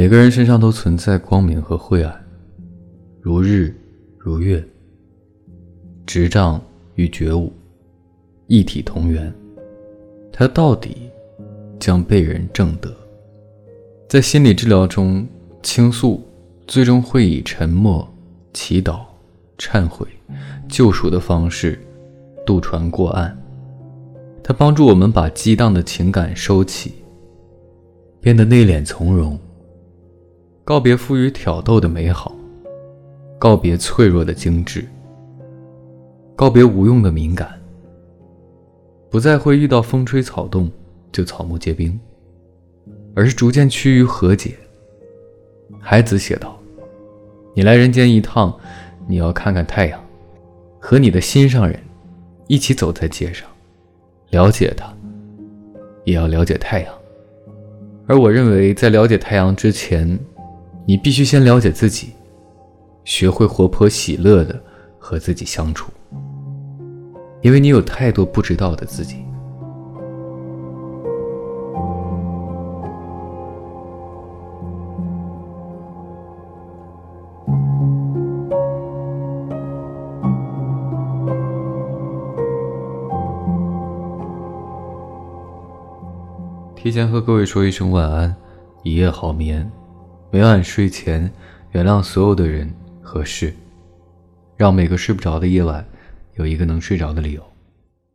[0.00, 2.24] 每个人身上都存在光明和晦暗，
[3.20, 3.76] 如日
[4.16, 4.66] 如月，
[6.06, 6.58] 执杖
[6.94, 7.52] 与觉悟，
[8.46, 9.30] 一体同源。
[10.32, 11.10] 他到底
[11.78, 12.90] 将被人正得。
[14.08, 15.28] 在心理治疗中，
[15.62, 16.18] 倾诉
[16.66, 18.10] 最终会以沉默、
[18.54, 19.00] 祈祷、
[19.58, 20.06] 忏悔、
[20.66, 21.78] 救赎的方式
[22.46, 23.38] 渡船过岸。
[24.42, 26.94] 它帮助我们把激荡的情感收起，
[28.18, 29.38] 变得内敛从容。
[30.70, 32.32] 告别富于挑逗的美好，
[33.40, 34.86] 告别脆弱的精致，
[36.36, 37.60] 告别无用的敏感，
[39.10, 40.70] 不再会遇到风吹草动
[41.10, 41.98] 就草木皆兵，
[43.16, 44.54] 而是逐渐趋于和解。
[45.80, 46.56] 海子写道
[47.52, 48.56] ：“你来人间一趟，
[49.08, 50.00] 你要看看太阳，
[50.78, 51.76] 和你的心上人
[52.46, 53.48] 一起走在街上，
[54.30, 54.86] 了解他，
[56.04, 56.94] 也要了解太阳。
[58.06, 60.16] 而我认为，在了解太阳之前，
[60.86, 62.14] 你必须先了解自己，
[63.04, 64.60] 学会活泼喜乐的
[64.98, 65.92] 和自己相处，
[67.42, 69.24] 因为你有太多不知道的自己。
[86.74, 88.34] 提前和各位说一声晚安，
[88.82, 89.70] 一夜好眠。
[90.32, 91.28] 每晚睡前，
[91.72, 93.52] 原谅所有的人和事，
[94.56, 95.84] 让每个睡不着的夜晚
[96.34, 97.42] 有一个能睡着的理由。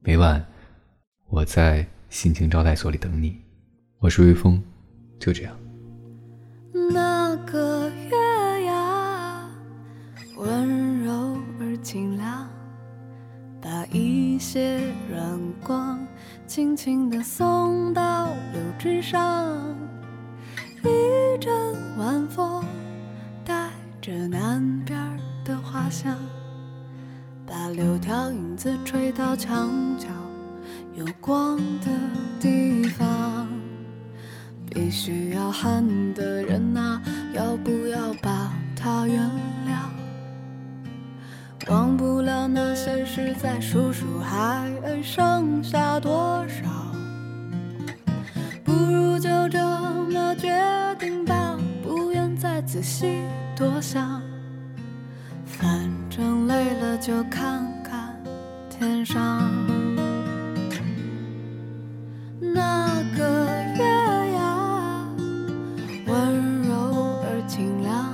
[0.00, 0.44] 每晚，
[1.30, 3.40] 我在心情招待所里等你。
[3.98, 4.62] 我是微风，
[5.18, 5.56] 就这样。
[6.92, 9.48] 那个月牙，
[10.36, 12.46] 温柔而清凉，
[13.58, 14.78] 把一些
[15.10, 16.06] 软光
[16.46, 19.56] 轻轻地送到柳枝上。
[20.84, 21.50] 一阵
[22.02, 22.64] 晚风，
[23.44, 24.98] 带着南边
[25.44, 26.18] 的花香，
[27.46, 30.08] 把柳条影子吹到墙角
[30.96, 31.86] 有光的
[32.40, 33.46] 地方。
[34.68, 37.00] 必须要恨的人啊，
[37.34, 39.22] 要不要把他原
[39.68, 41.70] 谅？
[41.70, 44.68] 忘不了那些事，再数数还
[45.04, 46.91] 剩下多少？
[52.82, 53.22] 细
[53.56, 54.20] 多想。
[55.46, 58.16] 反正累了就看看
[58.68, 59.48] 天上
[62.40, 63.84] 那个月
[64.34, 65.06] 牙，
[66.06, 68.12] 温柔而清凉，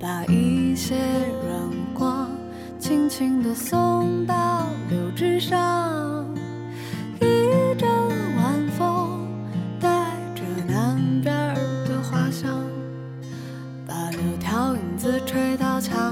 [0.00, 0.96] 把一些
[1.46, 2.28] 软光
[2.78, 6.23] 轻轻地送到柳枝上。
[15.04, 16.03] 子吹到墙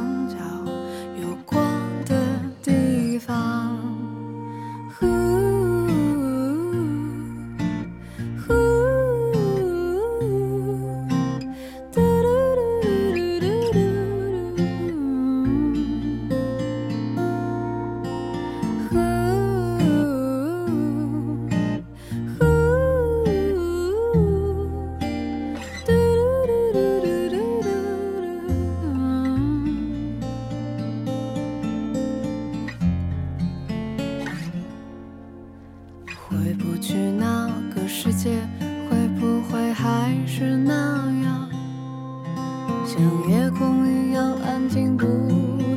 [42.92, 45.06] 像夜空一样安静，不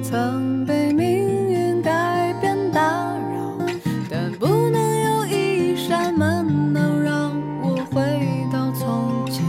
[0.04, 1.08] 曾被命
[1.50, 3.58] 运改变打扰。
[4.10, 7.32] 但不能有一扇门能让
[7.62, 8.20] 我回
[8.52, 9.46] 到从前，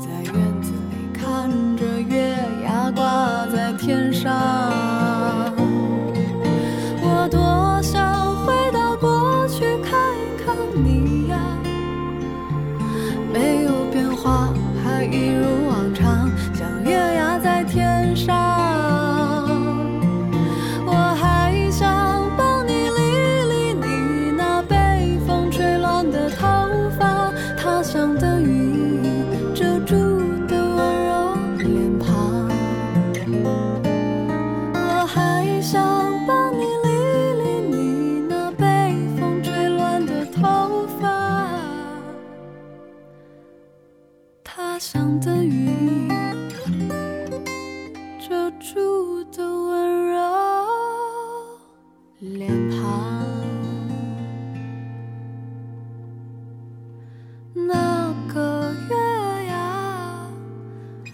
[0.00, 4.87] 在院子里看着月牙挂在天上。
[48.28, 50.20] 遮住的温柔
[52.18, 53.24] 脸庞，
[57.54, 60.28] 那个月牙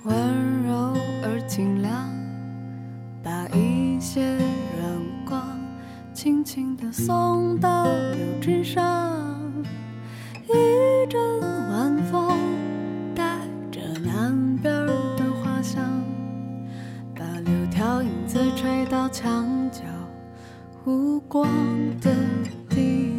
[0.02, 2.10] 温柔而清亮，
[3.22, 4.20] 把一些
[4.82, 5.40] 阳光
[6.12, 9.23] 轻轻地送到柳枝上。
[19.14, 19.78] 墙角
[20.84, 21.46] 无光
[22.00, 22.10] 的
[22.68, 23.13] 地